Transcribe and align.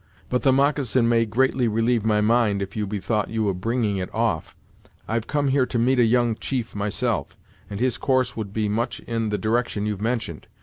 But 0.29 0.41
the 0.41 0.51
moccasin 0.51 1.07
may 1.07 1.27
greatly 1.27 1.67
relieve 1.67 2.03
my 2.03 2.21
mind, 2.21 2.63
if 2.63 2.75
you 2.75 2.87
bethought 2.87 3.29
you 3.29 3.47
of 3.49 3.61
bringing 3.61 3.97
it 3.97 4.11
off. 4.15 4.55
I've 5.07 5.27
come 5.27 5.49
here 5.49 5.67
to 5.67 5.77
meet 5.77 5.99
a 5.99 6.03
young 6.03 6.33
chief 6.37 6.73
myself; 6.73 7.37
and 7.69 7.79
his 7.79 7.99
course 7.99 8.35
would 8.35 8.51
be 8.51 8.67
much 8.67 8.99
in 9.01 9.29
the 9.29 9.37
direction 9.37 9.85
you've 9.85 10.01
mentioned. 10.01 10.47